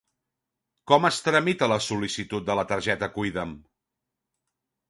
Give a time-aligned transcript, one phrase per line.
[0.91, 3.55] Com es tramita la sol·licitud de la targeta Cuida'm?